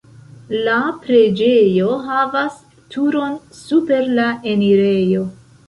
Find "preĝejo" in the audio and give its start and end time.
1.03-1.91